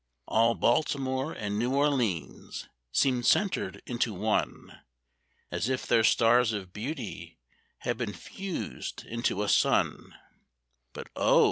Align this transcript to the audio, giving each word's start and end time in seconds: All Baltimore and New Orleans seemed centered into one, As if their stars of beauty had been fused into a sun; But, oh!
All 0.27 0.55
Baltimore 0.55 1.31
and 1.31 1.59
New 1.59 1.75
Orleans 1.75 2.67
seemed 2.91 3.27
centered 3.27 3.83
into 3.85 4.15
one, 4.15 4.81
As 5.51 5.69
if 5.69 5.85
their 5.85 6.03
stars 6.03 6.53
of 6.53 6.73
beauty 6.73 7.37
had 7.81 7.97
been 7.99 8.13
fused 8.13 9.05
into 9.05 9.43
a 9.43 9.47
sun; 9.47 10.15
But, 10.93 11.09
oh! 11.15 11.39